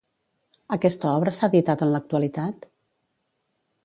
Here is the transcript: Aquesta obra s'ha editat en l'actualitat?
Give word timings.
Aquesta 0.77 1.11
obra 1.19 1.33
s'ha 1.39 1.49
editat 1.53 1.83
en 1.87 1.93
l'actualitat? 1.97 2.67